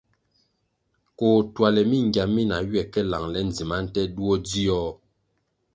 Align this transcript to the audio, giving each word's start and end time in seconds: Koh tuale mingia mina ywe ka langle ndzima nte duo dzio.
Koh 1.17 1.41
tuale 1.53 1.81
mingia 1.89 2.23
mina 2.35 2.55
ywe 2.67 2.81
ka 2.91 3.01
langle 3.11 3.39
ndzima 3.49 3.75
nte 3.85 4.01
duo 4.15 4.35
dzio. 4.47 4.81